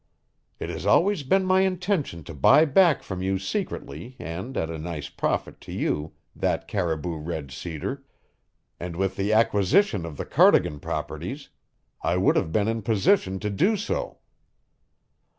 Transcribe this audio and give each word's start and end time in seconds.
It 0.59 0.69
has 0.71 0.87
always 0.87 1.21
been 1.21 1.45
my 1.45 1.61
intention 1.61 2.23
to 2.23 2.33
buy 2.33 2.65
back 2.65 3.03
from 3.03 3.21
you 3.21 3.37
secretly 3.37 4.15
and 4.17 4.57
at 4.57 4.71
a 4.71 4.79
nice 4.79 5.09
profit 5.09 5.61
to 5.61 5.71
you 5.71 6.13
that 6.35 6.67
Caribou 6.67 7.17
red 7.17 7.51
cedar, 7.51 8.03
and 8.79 8.95
with 8.95 9.15
the 9.15 9.31
acquisition 9.31 10.03
of 10.03 10.17
the 10.17 10.25
Cardigan 10.25 10.79
properties 10.79 11.49
I 12.01 12.17
would 12.17 12.35
have 12.35 12.51
been 12.51 12.67
in 12.67 12.81
position 12.81 13.39
to 13.41 13.51
do 13.51 13.77
so. 13.77 14.17